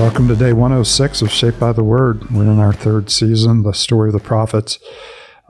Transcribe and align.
Welcome 0.00 0.28
to 0.28 0.34
day 0.34 0.54
106 0.54 1.20
of 1.20 1.30
Shaped 1.30 1.60
by 1.60 1.72
the 1.72 1.84
Word. 1.84 2.30
We're 2.30 2.44
in 2.44 2.58
our 2.58 2.72
third 2.72 3.10
season, 3.10 3.64
the 3.64 3.74
story 3.74 4.08
of 4.08 4.14
the 4.14 4.18
prophets. 4.18 4.78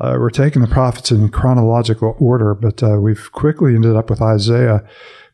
Uh, 0.00 0.16
we're 0.18 0.30
taking 0.30 0.60
the 0.60 0.66
prophets 0.66 1.12
in 1.12 1.28
chronological 1.28 2.16
order, 2.18 2.56
but 2.56 2.82
uh, 2.82 2.98
we've 3.00 3.30
quickly 3.30 3.76
ended 3.76 3.94
up 3.94 4.10
with 4.10 4.20
Isaiah, 4.20 4.82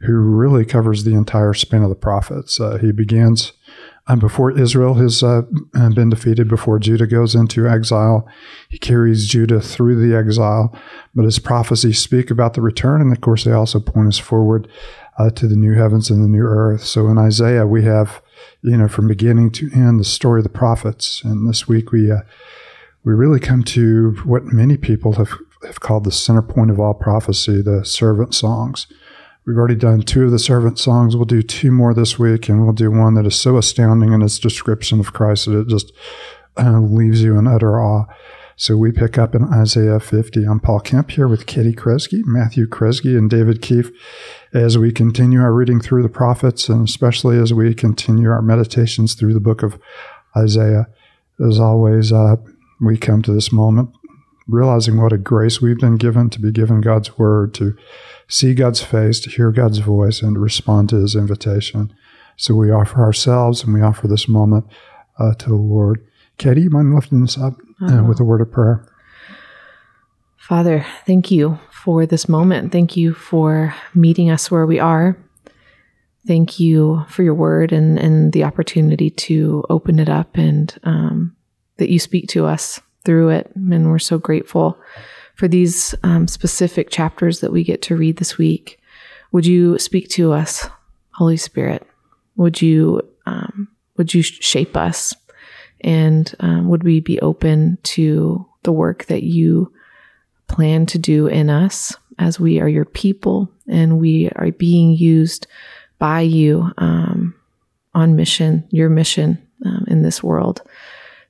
who 0.00 0.18
really 0.18 0.66
covers 0.66 1.04
the 1.04 1.14
entire 1.14 1.54
span 1.54 1.82
of 1.82 1.88
the 1.88 1.94
prophets. 1.94 2.60
Uh, 2.60 2.76
he 2.76 2.92
begins 2.92 3.54
um, 4.06 4.18
before 4.18 4.56
Israel 4.56 4.94
has 4.94 5.22
uh, 5.22 5.42
been 5.72 6.10
defeated, 6.10 6.46
before 6.46 6.78
Judah 6.78 7.06
goes 7.06 7.34
into 7.34 7.66
exile. 7.66 8.28
He 8.68 8.76
carries 8.76 9.26
Judah 9.26 9.62
through 9.62 9.96
the 9.96 10.14
exile, 10.14 10.78
but 11.14 11.24
his 11.24 11.38
prophecies 11.38 11.98
speak 11.98 12.30
about 12.30 12.52
the 12.52 12.60
return, 12.60 13.00
and 13.00 13.10
of 13.12 13.22
course, 13.22 13.44
they 13.44 13.52
also 13.52 13.80
point 13.80 14.08
us 14.08 14.18
forward 14.18 14.68
uh, 15.18 15.30
to 15.30 15.48
the 15.48 15.56
new 15.56 15.72
heavens 15.72 16.10
and 16.10 16.22
the 16.22 16.28
new 16.28 16.44
earth. 16.44 16.84
So 16.84 17.08
in 17.08 17.16
Isaiah, 17.16 17.66
we 17.66 17.82
have, 17.84 18.20
you 18.62 18.76
know, 18.76 18.88
from 18.88 19.08
beginning 19.08 19.50
to 19.52 19.70
end, 19.72 20.00
the 20.00 20.04
story 20.04 20.40
of 20.40 20.44
the 20.44 20.50
prophets. 20.50 21.22
And 21.24 21.48
this 21.48 21.68
week, 21.68 21.92
we 21.92 22.10
uh, 22.10 22.22
we 23.04 23.14
really 23.14 23.40
come 23.40 23.62
to 23.64 24.16
what 24.24 24.44
many 24.44 24.76
people 24.76 25.14
have 25.14 25.30
have 25.64 25.80
called 25.80 26.04
the 26.04 26.12
center 26.12 26.42
point 26.42 26.70
of 26.70 26.80
all 26.80 26.94
prophecy, 26.94 27.62
the 27.62 27.84
servant 27.84 28.34
songs. 28.34 28.86
We've 29.46 29.56
already 29.56 29.76
done 29.76 30.02
two 30.02 30.24
of 30.24 30.32
the 30.32 30.40
servant 30.40 30.78
songs. 30.78 31.14
We'll 31.14 31.24
do 31.24 31.42
two 31.42 31.70
more 31.70 31.94
this 31.94 32.18
week, 32.18 32.48
and 32.48 32.64
we'll 32.64 32.72
do 32.72 32.90
one 32.90 33.14
that 33.14 33.26
is 33.26 33.38
so 33.38 33.56
astounding 33.56 34.12
in 34.12 34.22
its 34.22 34.40
description 34.40 34.98
of 34.98 35.12
Christ 35.12 35.46
that 35.46 35.60
it 35.60 35.68
just 35.68 35.92
uh, 36.56 36.80
leaves 36.80 37.22
you 37.22 37.38
in 37.38 37.46
utter 37.46 37.80
awe. 37.80 38.06
So 38.58 38.74
we 38.74 38.90
pick 38.90 39.18
up 39.18 39.34
in 39.34 39.44
Isaiah 39.44 40.00
50. 40.00 40.46
I'm 40.46 40.60
Paul 40.60 40.80
Kemp 40.80 41.10
here 41.10 41.28
with 41.28 41.44
Katie 41.44 41.74
Kresge, 41.74 42.22
Matthew 42.24 42.66
Kresge, 42.66 43.16
and 43.16 43.28
David 43.28 43.60
Keefe 43.60 43.90
as 44.54 44.78
we 44.78 44.92
continue 44.92 45.42
our 45.42 45.52
reading 45.52 45.78
through 45.78 46.02
the 46.02 46.08
prophets, 46.08 46.70
and 46.70 46.88
especially 46.88 47.36
as 47.38 47.52
we 47.52 47.74
continue 47.74 48.30
our 48.30 48.40
meditations 48.40 49.14
through 49.14 49.34
the 49.34 49.40
book 49.40 49.62
of 49.62 49.78
Isaiah. 50.34 50.86
As 51.38 51.60
always, 51.60 52.14
uh, 52.14 52.36
we 52.80 52.96
come 52.96 53.20
to 53.22 53.32
this 53.32 53.52
moment 53.52 53.90
realizing 54.48 54.98
what 55.02 55.12
a 55.12 55.18
grace 55.18 55.60
we've 55.60 55.78
been 55.78 55.98
given 55.98 56.30
to 56.30 56.40
be 56.40 56.50
given 56.50 56.80
God's 56.80 57.18
word, 57.18 57.52
to 57.54 57.76
see 58.26 58.54
God's 58.54 58.80
face, 58.80 59.20
to 59.20 59.30
hear 59.30 59.52
God's 59.52 59.80
voice, 59.80 60.22
and 60.22 60.34
to 60.36 60.40
respond 60.40 60.88
to 60.88 60.96
his 60.96 61.14
invitation. 61.14 61.92
So 62.38 62.54
we 62.54 62.70
offer 62.70 63.02
ourselves 63.02 63.64
and 63.64 63.74
we 63.74 63.82
offer 63.82 64.08
this 64.08 64.28
moment 64.28 64.64
uh, 65.18 65.34
to 65.34 65.48
the 65.50 65.56
Lord. 65.56 66.06
Katie, 66.38 66.62
you 66.62 66.70
mind 66.70 66.94
lifting 66.94 67.20
this 67.20 67.36
up 67.36 67.54
uh, 67.82 68.02
with 68.04 68.20
a 68.20 68.24
word 68.24 68.40
of 68.40 68.50
prayer? 68.50 68.86
Father, 70.36 70.86
thank 71.06 71.30
you 71.30 71.58
for 71.70 72.06
this 72.06 72.28
moment. 72.28 72.72
Thank 72.72 72.96
you 72.96 73.14
for 73.14 73.74
meeting 73.94 74.30
us 74.30 74.50
where 74.50 74.66
we 74.66 74.78
are. 74.78 75.16
Thank 76.26 76.58
you 76.58 77.04
for 77.08 77.22
your 77.22 77.34
word 77.34 77.72
and, 77.72 77.98
and 77.98 78.32
the 78.32 78.44
opportunity 78.44 79.10
to 79.10 79.64
open 79.70 79.98
it 79.98 80.08
up 80.08 80.36
and 80.36 80.76
um, 80.84 81.36
that 81.76 81.88
you 81.88 81.98
speak 81.98 82.28
to 82.28 82.46
us 82.46 82.80
through 83.04 83.30
it. 83.30 83.50
And 83.54 83.90
we're 83.90 83.98
so 83.98 84.18
grateful 84.18 84.78
for 85.34 85.46
these 85.48 85.94
um, 86.02 86.26
specific 86.26 86.90
chapters 86.90 87.40
that 87.40 87.52
we 87.52 87.62
get 87.62 87.82
to 87.82 87.96
read 87.96 88.16
this 88.16 88.38
week. 88.38 88.80
Would 89.32 89.46
you 89.46 89.78
speak 89.78 90.08
to 90.10 90.32
us, 90.32 90.68
Holy 91.14 91.36
Spirit? 91.36 91.86
Would 92.36 92.62
you 92.62 93.02
um, 93.26 93.68
would 93.96 94.14
you 94.14 94.22
shape 94.22 94.76
us, 94.76 95.14
and 95.86 96.34
um, 96.40 96.68
would 96.68 96.82
we 96.82 97.00
be 97.00 97.18
open 97.20 97.78
to 97.84 98.44
the 98.64 98.72
work 98.72 99.04
that 99.06 99.22
you 99.22 99.72
plan 100.48 100.84
to 100.86 100.98
do 100.98 101.28
in 101.28 101.48
us 101.48 101.94
as 102.18 102.40
we 102.40 102.60
are 102.60 102.68
your 102.68 102.84
people 102.84 103.48
and 103.68 104.00
we 104.00 104.28
are 104.30 104.50
being 104.50 104.90
used 104.90 105.46
by 105.98 106.20
you 106.20 106.70
um, 106.78 107.34
on 107.94 108.16
mission, 108.16 108.66
your 108.70 108.90
mission 108.90 109.40
um, 109.64 109.84
in 109.86 110.02
this 110.02 110.22
world? 110.22 110.60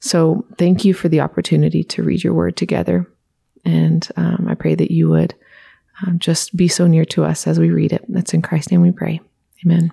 So, 0.00 0.46
thank 0.58 0.84
you 0.84 0.94
for 0.94 1.08
the 1.08 1.20
opportunity 1.20 1.84
to 1.84 2.02
read 2.02 2.24
your 2.24 2.34
word 2.34 2.56
together. 2.56 3.06
And 3.64 4.08
um, 4.16 4.46
I 4.48 4.54
pray 4.54 4.74
that 4.74 4.90
you 4.90 5.08
would 5.10 5.34
um, 6.06 6.18
just 6.18 6.56
be 6.56 6.68
so 6.68 6.86
near 6.86 7.04
to 7.06 7.24
us 7.24 7.46
as 7.46 7.58
we 7.58 7.70
read 7.70 7.92
it. 7.92 8.04
That's 8.08 8.32
in 8.32 8.42
Christ's 8.42 8.70
name 8.70 8.82
we 8.82 8.92
pray. 8.92 9.20
Amen. 9.64 9.90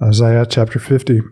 Isaiah 0.00 0.46
chapter 0.46 0.78
50. 0.78 1.22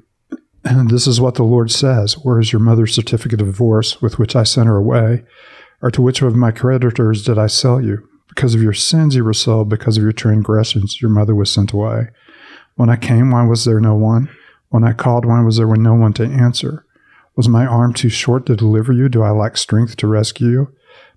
And 0.64 0.90
this 0.90 1.06
is 1.06 1.20
what 1.20 1.34
the 1.34 1.42
Lord 1.42 1.70
says 1.70 2.14
Where 2.18 2.38
is 2.38 2.52
your 2.52 2.60
mother's 2.60 2.94
certificate 2.94 3.40
of 3.40 3.48
divorce 3.48 4.00
with 4.02 4.18
which 4.18 4.36
I 4.36 4.42
sent 4.42 4.66
her 4.66 4.76
away? 4.76 5.24
Or 5.82 5.90
to 5.90 6.02
which 6.02 6.20
of 6.20 6.36
my 6.36 6.50
creditors 6.50 7.24
did 7.24 7.38
I 7.38 7.46
sell 7.46 7.80
you? 7.80 8.06
Because 8.28 8.54
of 8.54 8.62
your 8.62 8.74
sins 8.74 9.14
you 9.14 9.24
were 9.24 9.32
sold, 9.32 9.68
because 9.68 9.96
of 9.96 10.02
your 10.02 10.12
transgressions 10.12 11.00
your 11.00 11.10
mother 11.10 11.34
was 11.34 11.50
sent 11.50 11.72
away. 11.72 12.08
When 12.76 12.90
I 12.90 12.96
came, 12.96 13.30
why 13.30 13.44
was 13.44 13.64
there 13.64 13.80
no 13.80 13.94
one? 13.94 14.28
When 14.68 14.84
I 14.84 14.92
called, 14.92 15.24
why 15.24 15.40
was 15.40 15.56
there 15.56 15.66
no 15.74 15.94
one 15.94 16.12
to 16.14 16.24
answer? 16.24 16.84
Was 17.34 17.48
my 17.48 17.66
arm 17.66 17.92
too 17.92 18.08
short 18.08 18.46
to 18.46 18.56
deliver 18.56 18.92
you? 18.92 19.08
Do 19.08 19.22
I 19.22 19.30
lack 19.30 19.56
strength 19.56 19.96
to 19.96 20.06
rescue 20.06 20.48
you? 20.48 20.74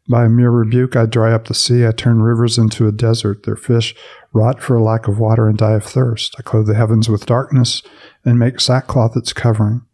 By 0.09 0.25
a 0.25 0.29
mere 0.29 0.49
rebuke, 0.49 0.97
I 0.97 1.05
dry 1.05 1.31
up 1.31 1.47
the 1.47 1.53
sea. 1.53 1.87
I 1.87 1.91
turn 1.91 2.21
rivers 2.21 2.57
into 2.57 2.87
a 2.87 2.91
desert. 2.91 3.43
Their 3.43 3.55
fish 3.55 3.95
rot 4.33 4.61
for 4.61 4.79
lack 4.81 5.07
of 5.07 5.17
water 5.17 5.47
and 5.47 5.57
die 5.57 5.73
of 5.73 5.85
thirst. 5.85 6.35
I 6.37 6.41
clothe 6.41 6.67
the 6.67 6.73
heavens 6.73 7.07
with 7.07 7.25
darkness 7.25 7.81
and 8.25 8.37
make 8.37 8.59
sackcloth 8.59 9.15
its 9.15 9.31
covering. 9.31 9.85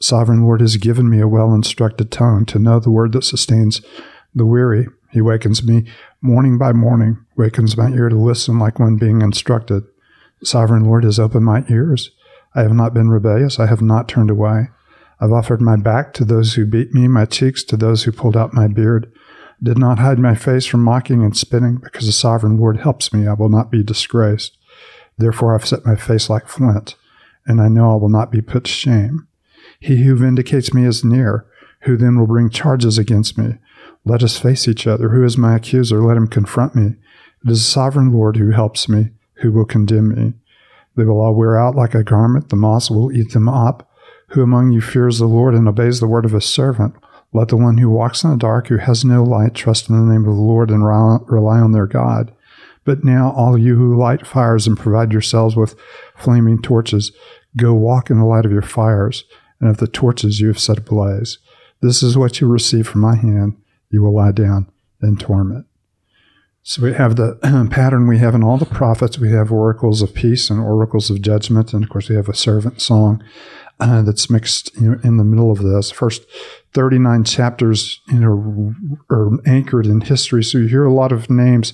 Sovereign 0.00 0.42
Lord 0.42 0.60
has 0.60 0.76
given 0.76 1.08
me 1.08 1.20
a 1.20 1.28
well 1.28 1.54
instructed 1.54 2.10
tongue 2.10 2.44
to 2.46 2.58
know 2.58 2.80
the 2.80 2.90
word 2.90 3.12
that 3.12 3.22
sustains 3.22 3.80
the 4.34 4.44
weary. 4.44 4.88
He 5.12 5.20
wakens 5.20 5.62
me 5.62 5.86
morning 6.20 6.58
by 6.58 6.72
morning, 6.72 7.24
wakens 7.36 7.76
my 7.76 7.90
ear 7.90 8.08
to 8.08 8.16
listen 8.16 8.58
like 8.58 8.80
one 8.80 8.96
being 8.96 9.22
instructed. 9.22 9.84
Sovereign 10.42 10.84
Lord 10.84 11.04
has 11.04 11.20
opened 11.20 11.44
my 11.44 11.64
ears. 11.70 12.10
I 12.56 12.62
have 12.62 12.72
not 12.72 12.92
been 12.92 13.08
rebellious. 13.08 13.60
I 13.60 13.66
have 13.66 13.80
not 13.80 14.08
turned 14.08 14.30
away. 14.30 14.70
I've 15.20 15.32
offered 15.32 15.60
my 15.60 15.76
back 15.76 16.12
to 16.14 16.24
those 16.24 16.54
who 16.54 16.66
beat 16.66 16.92
me, 16.92 17.06
my 17.06 17.24
cheeks 17.24 17.62
to 17.64 17.76
those 17.76 18.02
who 18.02 18.10
pulled 18.10 18.36
out 18.36 18.52
my 18.52 18.66
beard 18.66 19.12
did 19.64 19.78
not 19.78 19.98
hide 19.98 20.18
my 20.18 20.34
face 20.34 20.66
from 20.66 20.84
mocking 20.84 21.22
and 21.22 21.36
spitting, 21.36 21.76
because 21.76 22.06
the 22.06 22.12
sovereign 22.12 22.58
Lord 22.58 22.78
helps 22.78 23.12
me. 23.12 23.26
I 23.26 23.32
will 23.32 23.48
not 23.48 23.70
be 23.70 23.82
disgraced. 23.82 24.56
Therefore, 25.16 25.54
I've 25.54 25.66
set 25.66 25.86
my 25.86 25.96
face 25.96 26.28
like 26.28 26.48
flint, 26.48 26.96
and 27.46 27.60
I 27.60 27.68
know 27.68 27.92
I 27.92 27.96
will 27.96 28.08
not 28.08 28.30
be 28.30 28.40
put 28.40 28.64
to 28.64 28.70
shame. 28.70 29.26
He 29.80 30.04
who 30.04 30.16
vindicates 30.16 30.72
me 30.72 30.84
is 30.84 31.04
near. 31.04 31.46
Who 31.82 31.96
then 31.96 32.18
will 32.18 32.26
bring 32.26 32.50
charges 32.50 32.98
against 32.98 33.36
me? 33.36 33.58
Let 34.04 34.22
us 34.22 34.38
face 34.38 34.68
each 34.68 34.86
other. 34.86 35.10
Who 35.10 35.24
is 35.24 35.38
my 35.38 35.56
accuser? 35.56 36.02
Let 36.02 36.16
him 36.16 36.26
confront 36.26 36.74
me. 36.74 36.94
It 37.44 37.50
is 37.50 37.58
the 37.58 37.70
sovereign 37.70 38.12
Lord 38.12 38.36
who 38.36 38.50
helps 38.50 38.88
me. 38.88 39.10
Who 39.42 39.52
will 39.52 39.66
condemn 39.66 40.08
me? 40.14 40.34
They 40.96 41.04
will 41.04 41.20
all 41.20 41.34
wear 41.34 41.58
out 41.58 41.74
like 41.74 41.94
a 41.94 42.04
garment. 42.04 42.48
The 42.48 42.56
moss 42.56 42.90
will 42.90 43.12
eat 43.12 43.32
them 43.32 43.48
up. 43.48 43.90
Who 44.28 44.42
among 44.42 44.72
you 44.72 44.80
fears 44.80 45.18
the 45.18 45.26
Lord 45.26 45.54
and 45.54 45.68
obeys 45.68 46.00
the 46.00 46.06
word 46.06 46.24
of 46.24 46.32
his 46.32 46.46
servant? 46.46 46.94
Let 47.34 47.48
the 47.48 47.56
one 47.56 47.78
who 47.78 47.90
walks 47.90 48.22
in 48.22 48.30
the 48.30 48.36
dark, 48.36 48.68
who 48.68 48.76
has 48.76 49.04
no 49.04 49.24
light, 49.24 49.54
trust 49.54 49.90
in 49.90 49.96
the 49.96 50.12
name 50.12 50.22
of 50.22 50.36
the 50.36 50.40
Lord 50.40 50.70
and 50.70 50.86
rely 50.86 51.58
on 51.58 51.72
their 51.72 51.86
God. 51.86 52.32
But 52.84 53.02
now, 53.02 53.32
all 53.32 53.58
you 53.58 53.74
who 53.74 53.98
light 53.98 54.24
fires 54.24 54.68
and 54.68 54.78
provide 54.78 55.12
yourselves 55.12 55.56
with 55.56 55.74
flaming 56.16 56.62
torches, 56.62 57.10
go 57.56 57.74
walk 57.74 58.08
in 58.08 58.18
the 58.18 58.24
light 58.24 58.46
of 58.46 58.52
your 58.52 58.62
fires, 58.62 59.24
and 59.60 59.68
of 59.68 59.78
the 59.78 59.88
torches 59.88 60.38
you 60.38 60.46
have 60.46 60.60
set 60.60 60.78
ablaze. 60.78 61.38
This 61.80 62.04
is 62.04 62.16
what 62.16 62.40
you 62.40 62.46
receive 62.46 62.86
from 62.86 63.00
my 63.00 63.16
hand. 63.16 63.56
You 63.90 64.02
will 64.02 64.14
lie 64.14 64.32
down 64.32 64.70
in 65.02 65.16
torment. 65.16 65.66
So 66.62 66.82
we 66.82 66.94
have 66.94 67.16
the 67.16 67.36
pattern 67.70 68.06
we 68.06 68.18
have 68.18 68.34
in 68.34 68.44
all 68.44 68.58
the 68.58 68.64
prophets. 68.64 69.18
We 69.18 69.32
have 69.32 69.50
oracles 69.50 70.02
of 70.02 70.14
peace 70.14 70.50
and 70.50 70.60
oracles 70.60 71.10
of 71.10 71.20
judgment, 71.20 71.72
and 71.72 71.82
of 71.82 71.90
course 71.90 72.08
we 72.08 72.16
have 72.16 72.28
a 72.28 72.34
servant 72.34 72.80
song 72.80 73.22
uh, 73.80 74.02
that's 74.02 74.30
mixed 74.30 74.74
you 74.80 74.90
know, 74.90 75.00
in 75.02 75.16
the 75.16 75.24
middle 75.24 75.50
of 75.50 75.58
this. 75.58 75.90
First 75.90 76.24
39 76.72 77.24
chapters 77.24 78.00
you 78.08 78.20
know, 78.20 78.74
are 79.10 79.30
anchored 79.46 79.86
in 79.86 80.00
history. 80.00 80.42
So 80.42 80.58
you 80.58 80.66
hear 80.66 80.84
a 80.84 80.92
lot 80.92 81.12
of 81.12 81.30
names. 81.30 81.72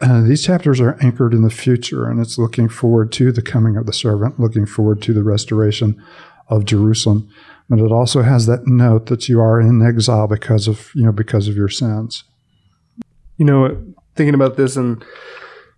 Uh, 0.00 0.22
these 0.22 0.44
chapters 0.44 0.80
are 0.80 0.96
anchored 1.00 1.32
in 1.34 1.42
the 1.42 1.50
future, 1.50 2.08
and 2.08 2.20
it's 2.20 2.38
looking 2.38 2.68
forward 2.68 3.12
to 3.12 3.32
the 3.32 3.42
coming 3.42 3.76
of 3.76 3.86
the 3.86 3.92
servant, 3.92 4.40
looking 4.40 4.66
forward 4.66 5.00
to 5.02 5.12
the 5.12 5.22
restoration 5.22 6.02
of 6.48 6.64
Jerusalem. 6.64 7.28
But 7.70 7.78
it 7.78 7.92
also 7.92 8.22
has 8.22 8.46
that 8.46 8.66
note 8.66 9.06
that 9.06 9.28
you 9.28 9.40
are 9.40 9.60
in 9.60 9.80
exile 9.80 10.26
because 10.26 10.68
of 10.68 10.90
you 10.94 11.04
know 11.04 11.12
because 11.12 11.48
of 11.48 11.56
your 11.56 11.70
sins. 11.70 12.24
You 13.38 13.46
know, 13.46 13.94
thinking 14.14 14.34
about 14.34 14.56
this 14.56 14.76
and 14.76 15.02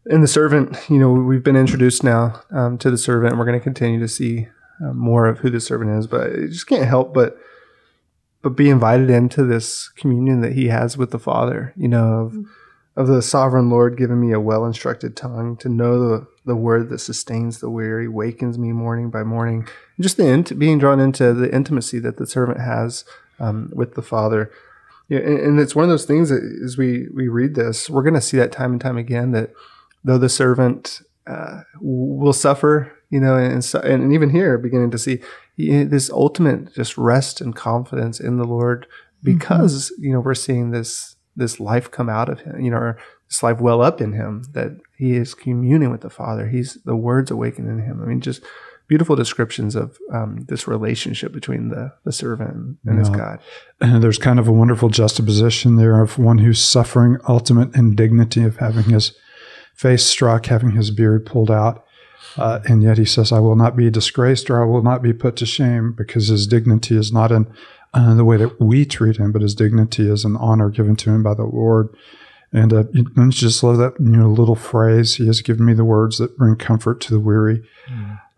in 0.07 0.21
the 0.21 0.29
servant, 0.29 0.79
you 0.89 0.99
know, 0.99 1.11
we've 1.11 1.43
been 1.43 1.57
introduced 1.57 2.05
now 2.05 2.41
um, 2.51 2.79
to 2.79 2.91
the 2.91 2.99
servant, 2.99 3.33
and 3.33 3.39
we're 3.39 3.47
going 3.47 3.59
to 3.59 3.63
continue 3.63 3.99
to 4.01 4.09
see 4.09 4.49
uh, 4.85 4.93
more 4.93 5.27
of 5.27 5.39
who 5.39 5.51
the 5.51 5.61
servant 5.61 5.99
is. 5.99 6.07
But 6.07 6.33
I 6.33 6.47
just 6.47 6.67
can't 6.67 6.87
help 6.87 7.15
but 7.15 7.39
but 8.43 8.57
be 8.57 8.71
invited 8.71 9.11
into 9.11 9.45
this 9.45 9.89
communion 9.89 10.41
that 10.41 10.53
he 10.53 10.69
has 10.69 10.97
with 10.97 11.11
the 11.11 11.19
Father, 11.19 11.73
you 11.77 11.89
know, 11.89 12.21
of, 12.21 12.37
of 12.95 13.09
the 13.09 13.21
sovereign 13.21 13.69
Lord 13.69 13.97
giving 13.97 14.21
me 14.21 14.31
a 14.31 14.39
well 14.39 14.65
instructed 14.65 15.17
tongue 15.17 15.57
to 15.57 15.69
know 15.69 15.99
the, 15.99 16.27
the 16.45 16.55
word 16.55 16.89
that 16.91 17.01
sustains 17.01 17.59
the 17.59 17.69
weary, 17.69 18.07
wakens 18.07 18.57
me 18.57 18.71
morning 18.71 19.11
by 19.11 19.25
morning. 19.25 19.67
And 19.97 20.03
just 20.03 20.17
the 20.17 20.29
int- 20.29 20.61
being 20.61 20.79
drawn 20.79 21.01
into 21.01 21.33
the 21.33 21.53
intimacy 21.53 21.99
that 21.99 22.19
the 22.19 22.27
servant 22.27 22.61
has 22.61 23.05
um, 23.41 23.73
with 23.75 23.95
the 23.95 24.03
Father. 24.03 24.53
Yeah, 25.09 25.19
and, 25.19 25.39
and, 25.41 25.61
it's 25.61 25.75
one 25.75 25.83
of 25.83 25.91
those 25.91 26.05
things 26.05 26.31
that 26.31 26.43
as 26.65 26.79
we, 26.79 27.09
we 27.15 27.27
read 27.27 27.57
this, 27.57 27.91
we're 27.91 28.03
going 28.03 28.15
to 28.15 28.21
see 28.21 28.37
that 28.37 28.53
time 28.53 28.73
and 28.73 28.81
time 28.81 28.97
again 28.97 29.33
that 29.33 29.51
though 30.05 30.19
the 30.19 30.29
servant 30.29 31.03
uh, 31.27 31.63
will 31.81 32.33
suffer, 32.33 32.96
you 33.11 33.21
know, 33.21 33.37
and, 33.37 33.65
and 33.75 34.13
even 34.13 34.31
here, 34.31 34.59
beginning 34.59 34.91
to 34.91 34.99
see 34.99 35.21
this 35.57 36.11
ultimate 36.11 36.75
just 36.75 36.99
rest 36.99 37.41
and 37.41 37.55
confidence 37.55 38.21
in 38.21 38.37
the 38.37 38.45
Lord 38.45 38.87
because 39.23 39.93
you 39.99 40.13
know 40.13 40.21
we're 40.21 40.35
seeing 40.35 40.71
this 40.71 41.17
this 41.35 41.61
life 41.61 41.91
come 41.91 42.09
out 42.09 42.29
of 42.29 42.41
him, 42.41 42.61
you 42.61 42.71
know, 42.71 42.79
or 42.79 42.99
this 43.29 43.43
life 43.43 43.61
well 43.61 43.83
up 43.83 44.01
in 44.01 44.13
him 44.13 44.43
that 44.53 44.79
he 44.97 45.15
is 45.15 45.35
communing 45.35 45.91
with 45.91 46.01
the 46.01 46.11
Father. 46.11 46.49
He's 46.49 46.79
the 46.85 46.97
words 46.97 47.31
awaken 47.31 47.69
in 47.69 47.79
him. 47.79 48.03
I 48.03 48.07
mean, 48.07 48.21
just 48.21 48.43
beautiful 48.89 49.17
descriptions 49.17 49.75
of 49.75 49.99
um, 50.13 50.45
this 50.49 50.69
relationship 50.69 51.33
between 51.33 51.69
the 51.69 51.93
the 52.05 52.13
servant 52.13 52.79
and 52.85 52.99
his 52.99 53.11
God. 53.11 53.41
And 53.81 54.03
there's 54.03 54.19
kind 54.19 54.39
of 54.39 54.49
a 54.49 54.53
wonderful 54.53 54.89
juxtaposition 54.89 55.77
there 55.77 56.01
of 56.01 56.19
one 56.19 56.39
who's 56.39 56.61
suffering 56.61 57.19
ultimate 57.29 57.75
indignity 57.75 58.43
of 58.43 58.57
having 58.57 58.85
his 58.85 59.13
face 59.75 60.05
struck, 60.05 60.47
having 60.47 60.71
his 60.71 60.91
beard 60.91 61.27
pulled 61.27 61.51
out. 61.51 61.85
Uh, 62.37 62.61
and 62.67 62.83
yet 62.83 62.99
he 62.99 63.05
says, 63.05 63.33
I 63.33 63.41
will 63.41 63.57
not 63.57 63.77
be 63.77 63.91
disgraced 63.91 64.51
or 64.51 64.63
I 64.63 64.67
will 64.67 64.83
not 64.83 65.03
be 65.03 65.13
put 65.13 65.37
to 65.37 65.47
shame 65.47 65.93
because 65.93 66.29
his 66.29 66.47
dignity 66.47 66.97
is 66.97 67.13
not 67.13 67.33
in 67.33 67.47
uh, 67.95 68.15
the 68.15 68.25
way 68.25 68.37
that 68.37 68.61
we 68.61 68.85
treat 68.85 69.17
him, 69.17 69.33
but 69.33 69.43
his 69.43 69.55
dignity 69.55 70.11
is 70.11 70.25
an 70.25 70.37
honor 70.37 70.69
given 70.69 70.97
to 70.97 71.11
him 71.11 71.23
by 71.23 71.35
the 71.35 71.45
Lord. 71.45 71.89
And 72.53 72.73
uh, 72.73 72.85
you- 72.93 73.11
you 73.17 73.31
just 73.31 73.63
love 73.63 73.79
that 73.79 73.95
you 73.99 74.07
know, 74.17 74.29
little 74.29 74.55
phrase? 74.55 75.15
He 75.17 75.27
has 75.27 75.41
given 75.41 75.65
me 75.65 75.73
the 75.75 75.85
words 75.85 76.19
that 76.19 76.37
bring 76.37 76.57
comfort 76.57 77.01
to 77.03 77.11
the 77.15 77.21
weary. 77.21 77.63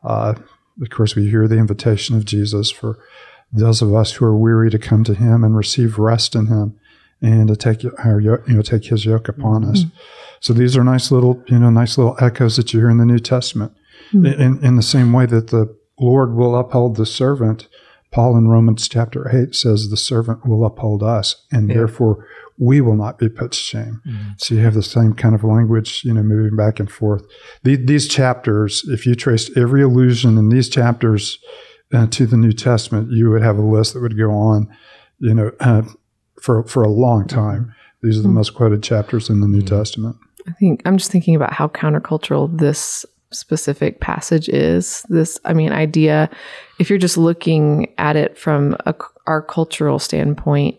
Uh, 0.04 0.34
of 0.80 0.90
course, 0.90 1.16
we 1.16 1.28
hear 1.28 1.48
the 1.48 1.58
invitation 1.58 2.16
of 2.16 2.24
Jesus 2.24 2.70
for 2.70 2.98
those 3.52 3.82
of 3.82 3.92
us 3.94 4.12
who 4.12 4.24
are 4.24 4.36
weary 4.36 4.70
to 4.70 4.78
come 4.78 5.02
to 5.04 5.14
Him 5.14 5.42
and 5.42 5.56
receive 5.56 5.98
rest 5.98 6.34
in 6.36 6.46
Him, 6.46 6.78
and 7.20 7.48
to 7.48 7.56
take 7.56 7.84
our 8.04 8.20
you 8.20 8.38
know 8.46 8.62
take 8.62 8.84
His 8.84 9.04
yoke 9.04 9.28
upon 9.28 9.64
us. 9.64 9.84
So 10.40 10.52
these 10.52 10.76
are 10.76 10.84
nice 10.84 11.10
little 11.10 11.42
you 11.48 11.58
know 11.58 11.70
nice 11.70 11.98
little 11.98 12.16
echoes 12.20 12.56
that 12.56 12.72
you 12.72 12.80
hear 12.80 12.90
in 12.90 12.98
the 12.98 13.04
New 13.06 13.18
Testament. 13.18 13.72
Hmm. 14.10 14.26
In, 14.26 14.64
in 14.64 14.76
the 14.76 14.82
same 14.82 15.12
way 15.12 15.26
that 15.26 15.48
the 15.48 15.74
Lord 15.98 16.34
will 16.34 16.56
uphold 16.56 16.96
the 16.96 17.06
servant, 17.06 17.68
Paul 18.10 18.36
in 18.36 18.48
Romans 18.48 18.88
chapter 18.88 19.28
eight 19.34 19.54
says 19.54 19.90
the 19.90 19.96
servant 19.96 20.46
will 20.46 20.64
uphold 20.64 21.02
us, 21.02 21.44
and 21.52 21.68
Yeah. 21.68 21.76
therefore 21.76 22.24
we 22.58 22.80
will 22.80 22.96
not 22.96 23.18
be 23.18 23.28
put 23.28 23.52
to 23.52 23.58
shame. 23.58 24.00
Hmm. 24.04 24.16
So 24.38 24.54
you 24.54 24.62
have 24.62 24.74
the 24.74 24.82
same 24.82 25.12
kind 25.14 25.34
of 25.34 25.44
language, 25.44 26.02
you 26.04 26.12
know, 26.12 26.22
moving 26.22 26.56
back 26.56 26.80
and 26.80 26.90
forth. 26.90 27.22
The, 27.62 27.76
these 27.76 28.08
chapters, 28.08 28.84
if 28.88 29.06
you 29.06 29.14
traced 29.14 29.56
every 29.56 29.82
allusion 29.82 30.36
in 30.38 30.48
these 30.48 30.68
chapters 30.68 31.38
uh, 31.92 32.06
to 32.08 32.26
the 32.26 32.36
New 32.36 32.52
Testament, 32.52 33.12
you 33.12 33.30
would 33.30 33.42
have 33.42 33.58
a 33.58 33.62
list 33.62 33.94
that 33.94 34.00
would 34.00 34.18
go 34.18 34.30
on, 34.30 34.68
you 35.18 35.34
know, 35.34 35.52
uh, 35.60 35.82
for 36.42 36.64
for 36.64 36.82
a 36.82 36.88
long 36.88 37.22
hmm. 37.22 37.28
time. 37.28 37.74
These 38.02 38.18
are 38.18 38.22
the 38.22 38.28
most 38.28 38.54
quoted 38.54 38.82
chapters 38.82 39.28
in 39.28 39.40
the 39.40 39.48
New 39.48 39.62
Testament. 39.62 40.16
I 40.46 40.52
think 40.52 40.82
I'm 40.84 40.96
just 40.96 41.10
thinking 41.10 41.34
about 41.34 41.52
how 41.52 41.68
countercultural 41.68 42.58
this 42.58 43.04
specific 43.30 44.00
passage 44.00 44.48
is. 44.48 45.04
This, 45.08 45.38
I 45.44 45.52
mean, 45.52 45.72
idea, 45.72 46.30
if 46.78 46.90
you're 46.90 46.98
just 46.98 47.18
looking 47.18 47.92
at 47.98 48.16
it 48.16 48.36
from 48.38 48.76
a, 48.86 48.94
our 49.26 49.42
cultural 49.42 49.98
standpoint, 49.98 50.78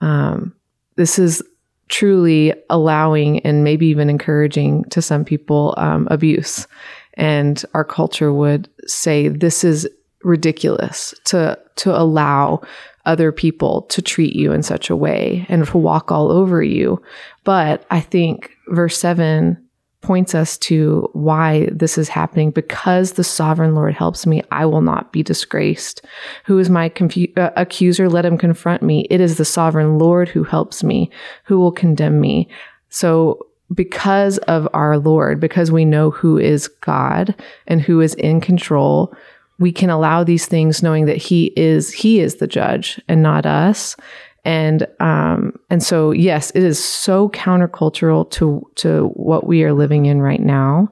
um, 0.00 0.54
this 0.96 1.18
is 1.18 1.42
truly 1.88 2.54
allowing 2.70 3.40
and 3.40 3.64
maybe 3.64 3.86
even 3.86 4.08
encouraging 4.08 4.84
to 4.84 5.02
some 5.02 5.24
people 5.24 5.74
um, 5.76 6.08
abuse. 6.10 6.66
And 7.14 7.62
our 7.74 7.84
culture 7.84 8.32
would 8.32 8.68
say 8.86 9.28
this 9.28 9.62
is 9.62 9.88
ridiculous 10.24 11.14
to 11.24 11.58
to 11.74 11.98
allow 11.98 12.62
other 13.04 13.32
people 13.32 13.82
to 13.82 14.00
treat 14.00 14.34
you 14.34 14.52
in 14.52 14.62
such 14.62 14.88
a 14.88 14.96
way 14.96 15.44
and 15.48 15.66
to 15.66 15.78
walk 15.78 16.12
all 16.12 16.30
over 16.30 16.62
you. 16.62 17.02
But 17.44 17.84
I 17.90 18.00
think 18.00 18.52
verse 18.68 18.96
7 18.98 19.58
points 20.02 20.34
us 20.34 20.58
to 20.58 21.08
why 21.12 21.68
this 21.72 21.96
is 21.96 22.08
happening 22.08 22.50
because 22.50 23.12
the 23.12 23.24
sovereign 23.24 23.74
Lord 23.74 23.94
helps 23.94 24.26
me, 24.26 24.42
I 24.50 24.66
will 24.66 24.82
not 24.82 25.12
be 25.12 25.22
disgraced. 25.22 26.04
Who 26.44 26.58
is 26.58 26.68
my 26.68 26.88
confu- 26.88 27.32
uh, 27.36 27.50
accuser? 27.56 28.08
Let 28.08 28.26
him 28.26 28.36
confront 28.36 28.82
me. 28.82 29.06
It 29.10 29.20
is 29.20 29.38
the 29.38 29.44
sovereign 29.44 29.98
Lord 29.98 30.28
who 30.28 30.44
helps 30.44 30.82
me, 30.82 31.10
who 31.44 31.58
will 31.58 31.72
condemn 31.72 32.20
me. 32.20 32.48
So, 32.90 33.46
because 33.72 34.36
of 34.38 34.68
our 34.74 34.98
Lord, 34.98 35.40
because 35.40 35.72
we 35.72 35.86
know 35.86 36.10
who 36.10 36.36
is 36.36 36.68
God 36.68 37.34
and 37.66 37.80
who 37.80 38.02
is 38.02 38.12
in 38.14 38.42
control, 38.42 39.14
we 39.58 39.72
can 39.72 39.88
allow 39.88 40.24
these 40.24 40.44
things 40.44 40.82
knowing 40.82 41.06
that 41.06 41.16
he 41.16 41.52
is 41.56 41.92
he 41.92 42.20
is 42.20 42.36
the 42.36 42.46
judge 42.46 43.00
and 43.08 43.22
not 43.22 43.46
us 43.46 43.96
and 44.44 44.86
um 45.00 45.54
and 45.70 45.82
so 45.82 46.10
yes 46.10 46.50
it 46.50 46.62
is 46.62 46.82
so 46.82 47.28
countercultural 47.30 48.28
to 48.30 48.68
to 48.74 49.08
what 49.14 49.46
we 49.46 49.62
are 49.62 49.72
living 49.72 50.06
in 50.06 50.20
right 50.20 50.40
now. 50.40 50.90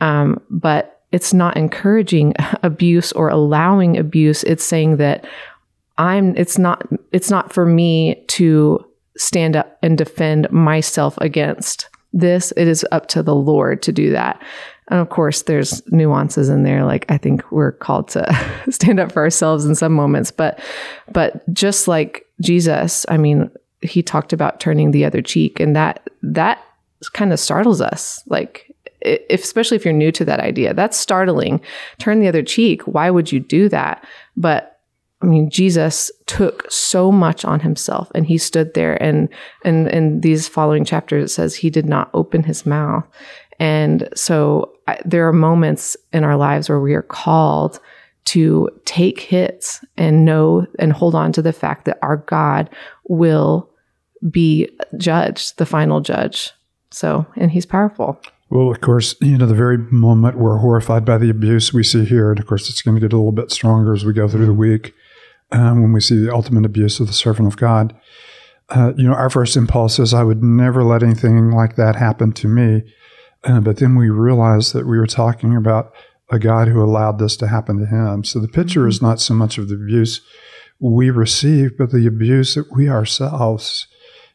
Um 0.00 0.40
but 0.50 1.00
it's 1.12 1.32
not 1.32 1.56
encouraging 1.56 2.34
abuse 2.62 3.12
or 3.12 3.28
allowing 3.28 3.98
abuse. 3.98 4.44
It's 4.44 4.64
saying 4.64 4.96
that 4.98 5.26
i'm 5.98 6.34
it's 6.36 6.58
not 6.58 6.86
it's 7.12 7.30
not 7.30 7.52
for 7.52 7.66
me 7.66 8.24
to 8.28 8.84
stand 9.16 9.56
up 9.56 9.78
and 9.82 9.98
defend 9.98 10.50
myself 10.50 11.18
against 11.18 11.88
this. 12.12 12.52
It 12.56 12.66
is 12.66 12.86
up 12.90 13.06
to 13.08 13.22
the 13.22 13.34
lord 13.34 13.82
to 13.82 13.92
do 13.92 14.10
that. 14.10 14.42
And 14.88 14.98
of 14.98 15.10
course 15.10 15.42
there's 15.42 15.82
nuances 15.92 16.48
in 16.48 16.64
there. 16.64 16.84
Like 16.84 17.06
i 17.08 17.16
think 17.18 17.50
we're 17.50 17.72
called 17.72 18.08
to 18.08 18.62
stand 18.70 19.00
up 19.00 19.12
for 19.12 19.22
ourselves 19.22 19.64
in 19.64 19.74
some 19.74 19.92
moments 19.92 20.30
but 20.30 20.60
but 21.12 21.42
just 21.52 21.88
like 21.88 22.26
jesus 22.40 23.06
i 23.08 23.16
mean 23.16 23.50
he 23.82 24.02
talked 24.02 24.32
about 24.32 24.60
turning 24.60 24.90
the 24.90 25.04
other 25.04 25.22
cheek 25.22 25.58
and 25.58 25.74
that 25.74 26.08
that 26.22 26.62
kind 27.08 27.32
of 27.32 27.40
startles 27.40 27.80
us. 27.80 28.22
Like 28.26 28.74
if, 29.00 29.42
especially 29.42 29.76
if 29.76 29.84
you're 29.84 29.94
new 29.94 30.12
to 30.12 30.24
that 30.26 30.40
idea 30.40 30.74
that's 30.74 30.98
startling. 30.98 31.60
Turn 31.98 32.20
the 32.20 32.28
other 32.28 32.42
cheek 32.42 32.82
why 32.82 33.10
would 33.10 33.32
you 33.32 33.40
do 33.40 33.68
that? 33.70 34.06
But 34.36 34.78
I 35.22 35.26
mean, 35.26 35.50
Jesus 35.50 36.10
took 36.26 36.70
so 36.70 37.12
much 37.12 37.44
on 37.44 37.60
himself 37.60 38.10
and 38.14 38.26
he 38.26 38.38
stood 38.38 38.74
there 38.74 39.00
and 39.02 39.28
and 39.64 39.88
in 39.88 40.20
these 40.20 40.48
following 40.48 40.84
chapters 40.84 41.30
it 41.30 41.34
says 41.34 41.54
he 41.54 41.70
did 41.70 41.86
not 41.86 42.10
open 42.14 42.42
his 42.42 42.66
mouth. 42.66 43.06
And 43.58 44.08
so 44.14 44.72
I, 44.88 44.98
there 45.04 45.28
are 45.28 45.32
moments 45.32 45.96
in 46.12 46.24
our 46.24 46.36
lives 46.36 46.68
where 46.68 46.80
we 46.80 46.94
are 46.94 47.02
called 47.02 47.80
to 48.26 48.68
take 48.84 49.20
hits 49.20 49.84
and 49.96 50.24
know 50.24 50.66
and 50.78 50.92
hold 50.92 51.14
on 51.14 51.32
to 51.32 51.42
the 51.42 51.52
fact 51.52 51.84
that 51.86 51.98
our 52.02 52.18
God 52.18 52.70
will 53.08 53.70
be 54.30 54.68
judged, 54.96 55.58
the 55.58 55.66
final 55.66 56.00
judge. 56.00 56.52
So, 56.90 57.26
and 57.36 57.50
he's 57.50 57.66
powerful. 57.66 58.20
Well, 58.50 58.70
of 58.70 58.80
course, 58.80 59.14
you 59.20 59.38
know, 59.38 59.46
the 59.46 59.54
very 59.54 59.78
moment 59.78 60.36
we're 60.36 60.58
horrified 60.58 61.04
by 61.04 61.18
the 61.18 61.30
abuse 61.30 61.72
we 61.72 61.84
see 61.84 62.04
here, 62.04 62.30
and 62.30 62.40
of 62.40 62.46
course, 62.46 62.68
it's 62.68 62.82
going 62.82 62.96
to 62.96 63.00
get 63.00 63.12
a 63.12 63.16
little 63.16 63.32
bit 63.32 63.52
stronger 63.52 63.94
as 63.94 64.04
we 64.04 64.12
go 64.12 64.26
through 64.26 64.46
the 64.46 64.52
week 64.52 64.92
um, 65.52 65.82
when 65.82 65.92
we 65.92 66.00
see 66.00 66.18
the 66.18 66.34
ultimate 66.34 66.66
abuse 66.66 66.98
of 66.98 67.06
the 67.06 67.12
servant 67.12 67.46
of 67.46 67.56
God. 67.56 67.94
Uh, 68.68 68.92
you 68.96 69.08
know, 69.08 69.14
our 69.14 69.30
first 69.30 69.56
impulse 69.56 69.98
is, 69.98 70.12
I 70.12 70.24
would 70.24 70.42
never 70.42 70.82
let 70.82 71.02
anything 71.02 71.52
like 71.52 71.76
that 71.76 71.96
happen 71.96 72.32
to 72.32 72.48
me. 72.48 72.82
Uh, 73.44 73.60
but 73.60 73.78
then 73.78 73.94
we 73.94 74.10
realize 74.10 74.72
that 74.72 74.86
we 74.86 74.98
were 74.98 75.06
talking 75.06 75.56
about 75.56 75.92
a 76.30 76.38
God 76.38 76.68
who 76.68 76.82
allowed 76.82 77.18
this 77.18 77.36
to 77.38 77.48
happen 77.48 77.78
to 77.78 77.86
him. 77.86 78.24
So 78.24 78.38
the 78.38 78.48
picture 78.48 78.86
is 78.86 79.02
not 79.02 79.20
so 79.20 79.34
much 79.34 79.58
of 79.58 79.68
the 79.68 79.74
abuse 79.74 80.20
we 80.78 81.10
receive, 81.10 81.76
but 81.76 81.90
the 81.90 82.06
abuse 82.06 82.54
that 82.54 82.72
we 82.72 82.88
ourselves, 82.88 83.86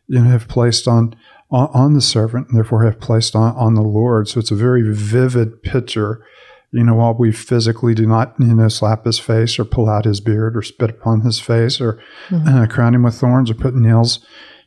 you 0.07 0.19
know, 0.19 0.29
have 0.29 0.47
placed 0.47 0.87
on 0.87 1.15
on, 1.51 1.69
on 1.73 1.93
the 1.93 2.01
servant 2.01 2.47
and 2.47 2.57
therefore 2.57 2.83
have 2.83 2.99
placed 2.99 3.35
on, 3.35 3.55
on 3.55 3.75
the 3.75 3.81
Lord. 3.81 4.27
So 4.27 4.39
it's 4.39 4.51
a 4.51 4.55
very 4.55 4.83
vivid 4.93 5.61
picture. 5.63 6.25
You 6.71 6.83
know, 6.83 6.95
while 6.95 7.13
we 7.13 7.31
physically 7.31 7.93
do 7.93 8.05
not, 8.05 8.35
you 8.37 8.53
know, 8.53 8.67
slap 8.67 9.05
his 9.05 9.17
face 9.17 9.57
or 9.57 9.63
pull 9.63 9.89
out 9.89 10.03
his 10.03 10.19
beard 10.19 10.57
or 10.57 10.61
spit 10.61 10.89
upon 10.89 11.21
his 11.21 11.39
face 11.39 11.79
or 11.79 12.01
uh, 12.31 12.67
crown 12.69 12.93
him 12.93 13.03
with 13.03 13.15
thorns 13.15 13.49
or 13.49 13.53
put 13.53 13.75
nails, 13.75 14.19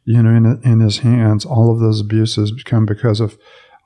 you 0.05 0.23
know, 0.23 0.31
in, 0.31 0.61
in 0.65 0.81
his 0.81 0.99
hands, 0.99 1.45
all 1.45 1.71
of 1.71 1.81
those 1.81 2.01
abuses 2.01 2.51
become 2.51 2.87
because 2.87 3.21
of 3.21 3.37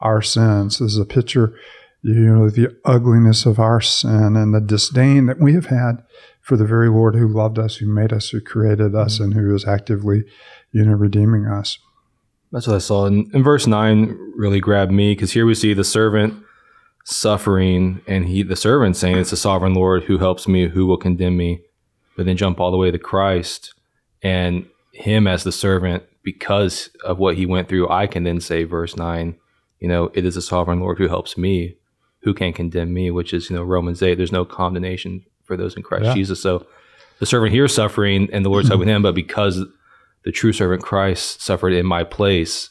our 0.01 0.23
sins. 0.23 0.79
This 0.79 0.93
is 0.93 0.99
a 0.99 1.05
picture, 1.05 1.59
you 2.03 2.15
know, 2.15 2.51
the 2.51 2.77
ugliness 2.85 3.47
of 3.47 3.59
our 3.59 3.81
sin 3.81 4.37
and 4.37 4.55
the 4.55 4.61
disdain 4.61 5.27
that 5.27 5.41
we 5.41 5.55
have 5.55 5.67
had 5.67 6.03
for 6.41 6.57
the 6.57 6.67
very 6.67 6.89
Lord 6.89 7.15
who 7.15 7.29
loved 7.29 7.59
us, 7.59 7.77
who 7.77 7.87
made 7.87 8.13
us, 8.13 8.31
who 8.31 8.41
created 8.41 8.95
us, 8.95 9.15
mm-hmm. 9.15 9.25
and 9.25 9.35
who 9.35 9.55
is 9.55 9.67
actively, 9.67 10.25
you 10.73 10.85
know, 10.85 10.95
redeeming 10.95 11.47
us. 11.47 11.79
That's 12.51 12.67
what 12.67 12.77
I 12.77 12.81
saw. 12.81 13.07
And, 13.07 13.33
and 13.33 13.45
verse 13.45 13.67
9 13.67 14.35
really 14.37 14.61
grabbed 14.61 14.93
me 14.93 15.13
because 15.13 15.33
here 15.33 15.47
we 15.47 15.55
see 15.55 15.73
the 15.73 15.85
servant 15.85 16.43
suffering 17.05 18.01
and 18.07 18.27
he 18.27 18.45
the 18.45 18.55
servant 18.55 18.97
saying 18.97 19.17
it's 19.17 19.31
the 19.31 19.37
sovereign 19.37 19.75
Lord 19.75 20.05
who 20.05 20.19
helps 20.19 20.47
me, 20.47 20.69
who 20.69 20.87
will 20.87 20.99
condemn 20.99 21.37
me. 21.37 21.63
But 22.17 22.27
then 22.27 22.37
jump 22.37 22.61
all 22.61 22.71
the 22.71 22.77
way 22.77 22.91
to 22.91 22.99
Christ 22.99 23.75
and 24.23 24.67
him 24.93 25.27
as 25.27 25.45
the 25.45 25.53
servant 25.53 26.03
because 26.23 26.91
of 27.05 27.19
what 27.19 27.37
he 27.37 27.47
went 27.47 27.69
through. 27.69 27.89
I 27.89 28.07
can 28.07 28.25
then 28.25 28.41
say 28.41 28.65
verse 28.65 28.97
9, 28.97 29.35
you 29.81 29.89
know, 29.89 30.11
it 30.15 30.25
is 30.25 30.35
the 30.35 30.43
sovereign 30.43 30.81
Lord 30.81 30.99
who 30.99 31.09
helps 31.09 31.39
me, 31.39 31.77
who 32.23 32.33
can 32.35 32.53
condemn 32.53 32.93
me, 32.95 33.11
which 33.11 33.33
is, 33.35 33.51
you 33.51 33.57
know, 33.57 33.63
Romans 33.63 34.03
8, 34.03 34.15
there's 34.15 34.33
no 34.33 34.45
condemnation 34.45 35.25
for 35.45 35.57
those 35.57 35.77
in 35.77 35.83
Christ 35.83 36.05
Yeah. 36.05 36.15
Jesus. 36.15 36.41
So 36.41 36.67
the 37.19 37.27
servant 37.27 37.53
here 37.53 37.65
is 37.65 37.75
suffering 37.75 38.29
and 38.33 38.45
the 38.45 38.49
Lord's 38.51 38.69
helping 38.69 38.89
him, 38.89 39.03
but 39.03 39.15
because 39.15 39.65
the 40.25 40.33
true 40.33 40.53
servant 40.53 40.83
Christ 40.83 41.43
suffered 41.43 41.73
in 41.73 41.85
my 41.87 42.05
place, 42.05 42.71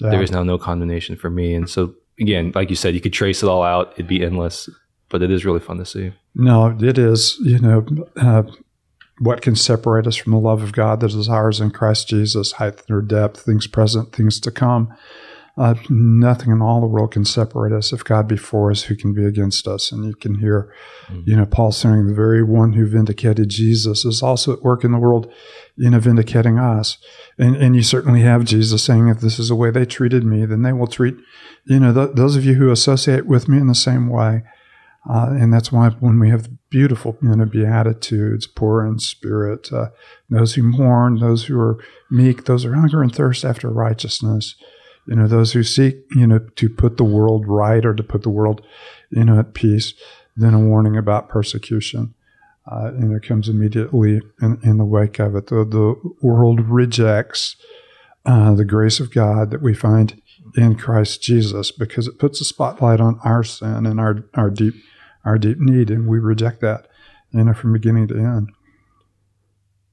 Yeah. 0.00 0.10
there 0.10 0.22
is 0.22 0.30
now 0.30 0.42
no 0.42 0.58
condemnation 0.58 1.16
for 1.16 1.30
me. 1.30 1.54
And 1.54 1.68
so 1.70 1.94
again, 2.20 2.52
like 2.54 2.68
you 2.70 2.76
said, 2.76 2.94
you 2.94 3.00
could 3.00 3.12
trace 3.12 3.42
it 3.42 3.48
all 3.48 3.62
out; 3.62 3.92
it'd 3.94 4.06
be 4.08 4.22
endless. 4.24 4.68
but 5.08 5.22
it 5.22 5.30
is 5.30 5.44
really 5.44 5.60
fun 5.60 5.76
to 5.76 5.84
see. 5.84 6.10
No, 6.34 6.74
it 6.80 6.96
is. 6.96 7.36
You 7.42 7.58
know, 7.58 7.84
uh, 8.16 8.44
what 9.18 9.42
can 9.42 9.54
separate 9.54 10.06
us 10.06 10.16
from 10.16 10.32
the 10.32 10.38
love 10.38 10.62
of 10.62 10.72
God 10.72 11.00
that 11.00 11.12
is 11.12 11.28
ours 11.28 11.60
in 11.60 11.70
Christ 11.70 12.08
Jesus, 12.08 12.52
height 12.52 12.82
or 12.90 13.02
depth, 13.02 13.40
things 13.42 13.66
present, 13.66 14.12
things 14.12 14.40
to 14.40 14.50
come. 14.50 14.88
Uh, 15.54 15.74
nothing 15.90 16.50
in 16.50 16.62
all 16.62 16.80
the 16.80 16.86
world 16.86 17.12
can 17.12 17.26
separate 17.26 17.74
us. 17.74 17.92
If 17.92 18.04
God 18.04 18.26
be 18.26 18.38
for 18.38 18.70
us, 18.70 18.84
who 18.84 18.96
can 18.96 19.12
be 19.12 19.26
against 19.26 19.68
us? 19.68 19.92
And 19.92 20.02
you 20.02 20.14
can 20.14 20.36
hear, 20.36 20.72
mm-hmm. 21.08 21.22
you 21.26 21.36
know, 21.36 21.44
Paul 21.44 21.72
saying, 21.72 22.06
the 22.06 22.14
very 22.14 22.42
one 22.42 22.72
who 22.72 22.86
vindicated 22.86 23.50
Jesus 23.50 24.06
is 24.06 24.22
also 24.22 24.54
at 24.54 24.62
work 24.62 24.82
in 24.82 24.92
the 24.92 24.98
world, 24.98 25.30
you 25.76 25.90
know, 25.90 25.98
vindicating 25.98 26.58
us. 26.58 26.96
And, 27.36 27.54
and 27.56 27.76
you 27.76 27.82
certainly 27.82 28.22
have 28.22 28.46
Jesus 28.46 28.82
saying, 28.82 29.08
if 29.08 29.20
this 29.20 29.38
is 29.38 29.48
the 29.48 29.54
way 29.54 29.70
they 29.70 29.84
treated 29.84 30.24
me, 30.24 30.46
then 30.46 30.62
they 30.62 30.72
will 30.72 30.86
treat, 30.86 31.16
you 31.66 31.78
know, 31.78 31.92
th- 31.92 32.16
those 32.16 32.34
of 32.34 32.46
you 32.46 32.54
who 32.54 32.70
associate 32.70 33.26
with 33.26 33.46
me 33.46 33.58
in 33.58 33.66
the 33.66 33.74
same 33.74 34.08
way. 34.08 34.44
Uh, 35.08 35.30
and 35.30 35.52
that's 35.52 35.70
why 35.70 35.90
when 35.90 36.18
we 36.18 36.30
have 36.30 36.48
beautiful, 36.70 37.18
you 37.20 37.34
know, 37.34 37.44
beatitudes, 37.44 38.46
poor 38.46 38.86
in 38.86 38.98
spirit, 38.98 39.70
uh, 39.72 39.88
those 40.30 40.54
who 40.54 40.62
mourn, 40.62 41.18
those 41.18 41.44
who 41.44 41.60
are 41.60 41.76
meek, 42.10 42.44
those 42.44 42.62
who 42.64 42.72
hunger 42.72 43.02
and 43.02 43.14
thirst 43.14 43.44
after 43.44 43.68
righteousness, 43.68 44.54
you 45.06 45.16
know, 45.16 45.26
those 45.26 45.52
who 45.52 45.62
seek, 45.62 45.96
you 46.14 46.26
know, 46.26 46.38
to 46.56 46.68
put 46.68 46.96
the 46.96 47.04
world 47.04 47.46
right 47.46 47.84
or 47.84 47.94
to 47.94 48.02
put 48.02 48.22
the 48.22 48.30
world, 48.30 48.62
you 49.10 49.24
know, 49.24 49.38
at 49.38 49.54
peace, 49.54 49.94
then 50.36 50.54
a 50.54 50.60
warning 50.60 50.96
about 50.96 51.28
persecution. 51.28 52.14
Uh, 52.70 52.92
and 52.94 53.12
it 53.12 53.26
comes 53.26 53.48
immediately 53.48 54.20
in, 54.40 54.58
in, 54.62 54.78
the 54.78 54.84
wake 54.84 55.18
of 55.18 55.34
it. 55.34 55.48
The, 55.48 55.64
the 55.64 55.96
world 56.22 56.60
rejects 56.60 57.56
uh, 58.24 58.54
the 58.54 58.64
grace 58.64 59.00
of 59.00 59.12
God 59.12 59.50
that 59.50 59.62
we 59.62 59.74
find 59.74 60.22
in 60.56 60.76
Christ 60.76 61.20
Jesus 61.22 61.72
because 61.72 62.06
it 62.06 62.20
puts 62.20 62.40
a 62.40 62.44
spotlight 62.44 63.00
on 63.00 63.18
our 63.24 63.42
sin 63.42 63.84
and 63.84 63.98
our, 63.98 64.24
our 64.34 64.48
deep 64.48 64.74
our 65.24 65.38
deep 65.38 65.58
need, 65.58 65.90
and 65.90 66.08
we 66.08 66.18
reject 66.18 66.60
that, 66.60 66.88
you 67.30 67.44
know, 67.44 67.54
from 67.54 67.72
beginning 67.72 68.08
to 68.08 68.16
end. 68.16 68.50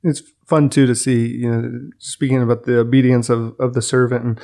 It's 0.04 0.22
fun 0.48 0.70
too 0.70 0.88
to 0.88 0.96
see, 0.96 1.28
you 1.28 1.52
know, 1.52 1.90
speaking 2.00 2.42
about 2.42 2.64
the 2.64 2.80
obedience 2.80 3.30
of, 3.30 3.56
of 3.60 3.74
the 3.74 3.82
servant 3.82 4.26
and 4.26 4.40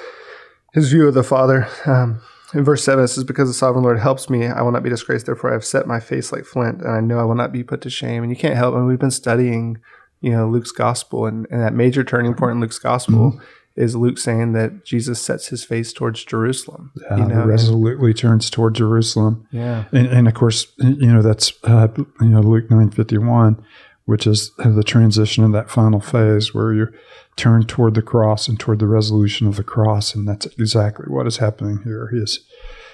his 0.75 0.91
view 0.91 1.07
of 1.07 1.13
the 1.13 1.23
Father. 1.23 1.67
Um, 1.85 2.21
in 2.53 2.63
verse 2.63 2.83
7, 2.83 3.03
it 3.03 3.07
says, 3.07 3.23
Because 3.23 3.49
the 3.49 3.53
sovereign 3.53 3.83
Lord 3.83 3.97
helps 3.97 4.29
me, 4.29 4.45
I 4.45 4.61
will 4.61 4.71
not 4.71 4.83
be 4.83 4.89
disgraced. 4.89 5.25
Therefore, 5.25 5.49
I 5.49 5.53
have 5.53 5.65
set 5.65 5.87
my 5.87 5.99
face 5.99 6.31
like 6.31 6.45
flint, 6.45 6.81
and 6.81 6.91
I 6.91 6.99
know 6.99 7.17
I 7.17 7.23
will 7.23 7.35
not 7.35 7.51
be 7.51 7.63
put 7.63 7.81
to 7.81 7.89
shame. 7.89 8.21
And 8.21 8.31
you 8.31 8.35
can't 8.35 8.55
help, 8.55 8.75
and 8.75 8.85
we've 8.85 8.99
been 8.99 9.09
studying, 9.09 9.79
you 10.21 10.31
know, 10.31 10.47
Luke's 10.47 10.71
gospel, 10.71 11.25
and, 11.25 11.47
and 11.49 11.61
that 11.61 11.73
major 11.73 12.03
turning 12.03 12.33
point 12.35 12.51
in 12.51 12.59
Luke's 12.59 12.77
gospel 12.77 13.31
mm-hmm. 13.31 13.81
is 13.81 13.95
Luke 13.95 14.17
saying 14.17 14.51
that 14.53 14.85
Jesus 14.85 15.21
sets 15.21 15.47
his 15.47 15.63
face 15.63 15.91
towards 15.91 16.23
Jerusalem. 16.23 16.91
Yeah, 17.01 17.17
you 17.17 17.25
know, 17.25 17.45
resolutely 17.45 18.11
and, 18.11 18.17
turns 18.17 18.49
toward 18.49 18.75
Jerusalem. 18.75 19.47
Yeah. 19.51 19.85
And, 19.91 20.07
and 20.07 20.27
of 20.27 20.33
course, 20.33 20.67
you 20.77 21.11
know, 21.11 21.21
that's, 21.21 21.53
uh, 21.63 21.87
you 21.97 22.29
know, 22.29 22.41
Luke 22.41 22.69
9.51, 22.69 23.63
which 24.05 24.27
is 24.27 24.51
the 24.57 24.83
transition 24.83 25.43
in 25.43 25.51
that 25.51 25.69
final 25.69 25.99
phase 25.99 26.53
where 26.53 26.73
you 26.73 26.87
turn 27.35 27.63
toward 27.63 27.95
the 27.95 28.01
cross 28.01 28.47
and 28.47 28.59
toward 28.59 28.79
the 28.79 28.87
resolution 28.87 29.47
of 29.47 29.55
the 29.55 29.63
cross. 29.63 30.13
And 30.13 30.27
that's 30.27 30.45
exactly 30.57 31.05
what 31.07 31.27
is 31.27 31.37
happening 31.37 31.81
here. 31.83 32.09
He 32.11 32.19
has, 32.19 32.39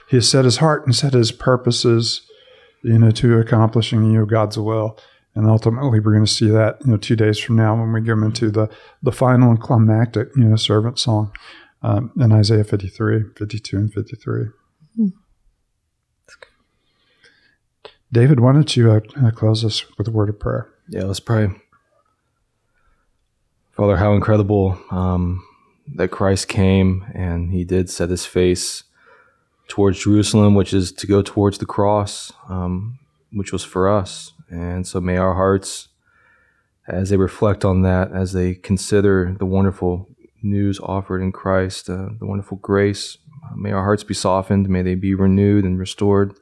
he 0.09 0.17
has 0.17 0.29
set 0.29 0.45
his 0.45 0.57
heart 0.57 0.85
and 0.85 0.95
set 0.95 1.13
his 1.13 1.31
purposes, 1.31 2.21
you 2.81 2.97
know, 2.97 3.11
to 3.11 3.37
accomplishing, 3.39 4.03
you 4.05 4.19
know, 4.19 4.25
God's 4.25 4.57
will. 4.57 4.97
And 5.35 5.47
ultimately, 5.47 5.99
we're 5.99 6.13
going 6.13 6.25
to 6.25 6.31
see 6.31 6.49
that, 6.49 6.77
you 6.83 6.91
know, 6.91 6.97
two 6.97 7.15
days 7.15 7.39
from 7.39 7.55
now 7.55 7.75
when 7.75 7.91
we 7.93 8.01
go 8.01 8.13
into 8.13 8.49
the, 8.49 8.69
the 9.01 9.13
final 9.13 9.49
and 9.49 9.61
climactic, 9.61 10.29
you 10.35 10.43
know, 10.43 10.55
servant 10.55 10.99
song 10.99 11.31
um, 11.83 12.11
in 12.19 12.31
Isaiah 12.31 12.63
53, 12.63 13.25
52, 13.37 13.77
and 13.77 13.93
53. 13.93 14.45
Hmm. 14.95 15.07
David, 18.11 18.41
why 18.41 18.51
don't 18.51 18.75
you 18.75 18.91
uh, 18.91 19.31
close 19.31 19.63
us 19.63 19.85
with 19.97 20.07
a 20.09 20.11
word 20.11 20.27
of 20.27 20.37
prayer? 20.37 20.70
Yeah, 20.89 21.03
let's 21.03 21.19
pray. 21.19 21.49
Father, 23.71 23.97
how 23.97 24.13
incredible 24.13 24.77
um, 24.91 25.45
that 25.95 26.09
Christ 26.09 26.47
came 26.47 27.05
and 27.13 27.51
he 27.51 27.63
did 27.63 27.89
set 27.89 28.09
his 28.09 28.25
face 28.25 28.83
towards 29.67 30.03
Jerusalem, 30.03 30.53
which 30.53 30.73
is 30.73 30.91
to 30.91 31.07
go 31.07 31.21
towards 31.21 31.57
the 31.57 31.65
cross, 31.65 32.33
um, 32.49 32.99
which 33.31 33.53
was 33.53 33.63
for 33.63 33.89
us. 33.89 34.33
And 34.49 34.85
so 34.85 34.99
may 34.99 35.15
our 35.15 35.33
hearts, 35.33 35.87
as 36.87 37.09
they 37.09 37.17
reflect 37.17 37.63
on 37.63 37.81
that, 37.83 38.11
as 38.11 38.33
they 38.33 38.53
consider 38.53 39.35
the 39.39 39.45
wonderful 39.45 40.09
news 40.43 40.79
offered 40.81 41.21
in 41.21 41.31
Christ, 41.31 41.89
uh, 41.89 42.09
the 42.19 42.25
wonderful 42.25 42.57
grace, 42.57 43.17
uh, 43.45 43.55
may 43.55 43.71
our 43.71 43.83
hearts 43.83 44.03
be 44.03 44.13
softened, 44.13 44.67
may 44.67 44.81
they 44.81 44.95
be 44.95 45.15
renewed 45.15 45.63
and 45.63 45.79
restored. 45.79 46.35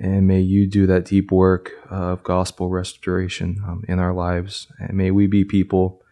And 0.00 0.26
may 0.26 0.40
you 0.40 0.66
do 0.66 0.86
that 0.86 1.04
deep 1.04 1.30
work 1.30 1.72
of 1.90 2.22
gospel 2.22 2.70
restoration 2.70 3.62
um, 3.66 3.84
in 3.86 3.98
our 3.98 4.14
lives. 4.14 4.66
And 4.78 4.94
may 4.94 5.10
we 5.10 5.26
be 5.26 5.44
people 5.44 6.02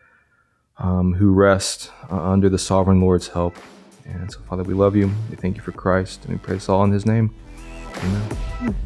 um, 0.76 1.14
who 1.14 1.33
rest 1.33 1.90
uh, 2.11 2.21
under 2.21 2.50
the 2.50 2.59
sovereign 2.59 3.00
Lord's 3.00 3.28
help. 3.28 3.57
And 4.04 4.30
so, 4.30 4.40
Father, 4.40 4.62
we 4.62 4.75
love 4.75 4.95
you. 4.95 5.11
We 5.30 5.37
thank 5.37 5.57
you 5.57 5.62
for 5.62 5.73
Christ. 5.73 6.25
And 6.25 6.35
we 6.35 6.38
pray 6.38 6.54
this 6.54 6.68
all 6.68 6.85
in 6.85 6.92
his 6.92 7.07
name. 7.07 7.35
Amen. 7.97 8.76